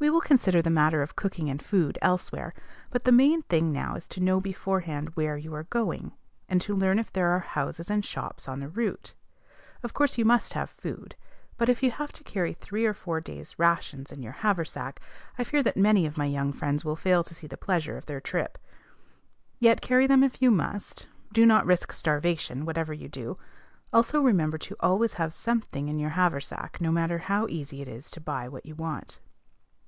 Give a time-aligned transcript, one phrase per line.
[0.00, 2.52] We will consider the matter of cooking and food elsewhere;
[2.90, 6.12] but the main thing now is to know beforehand where you are going,
[6.46, 9.14] and to learn if there are houses and shops on the route.
[9.82, 11.16] Of course you must have food;
[11.56, 15.00] but, if you have to carry three or four days' rations in your haversack,
[15.38, 18.04] I fear that many of my young friends will fail to see the pleasure of
[18.04, 18.58] their trip.
[19.58, 23.38] Yet carry them if you must: do not risk starvation, whatever you do.
[23.90, 28.10] Also remember to always have something in your haversack, no matter how easy it is
[28.10, 29.18] to buy what you want.